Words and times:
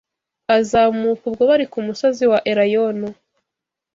azamuka 0.57 1.23
ubwo 1.29 1.43
bari 1.49 1.65
ku 1.71 1.79
musozi 1.87 2.23
wa 2.31 2.39
Elayono. 2.51 3.09